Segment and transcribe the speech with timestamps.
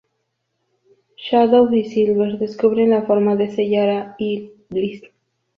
[1.15, 5.03] Shadow y Silver descubren la forma de sellar a Iblis.